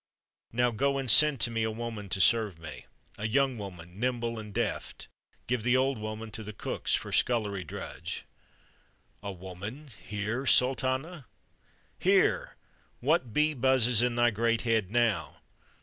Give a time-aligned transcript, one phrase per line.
[0.51, 2.87] Now go and send to me a woman to serve me:
[3.19, 5.07] a young woman, nimble and deft;
[5.45, 8.25] give the old woman to the cooks for scullery drudge."
[9.21, 11.27] "A woman here, Sultana?"
[11.99, 12.55] "Here!
[12.99, 15.37] What bee buzzes in thy great head now?"